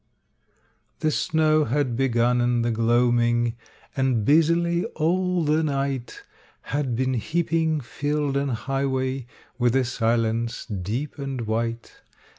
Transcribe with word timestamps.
_The 1.01 1.11
snow 1.11 1.65
had 1.65 1.95
begun 1.95 2.41
in 2.41 2.63
the 2.63 2.71
gloaming, 2.71 3.55
And 3.95 4.25
busily 4.25 4.83
all 4.95 5.43
the 5.43 5.61
night 5.61 6.23
Had 6.61 6.95
been 6.95 7.13
heaping 7.13 7.81
field 7.81 8.35
and 8.35 8.49
highway 8.49 9.27
With 9.59 9.75
a 9.75 9.85
silence 9.85 10.65
deep 10.65 11.19
and 11.19 11.41
white. 11.41 12.01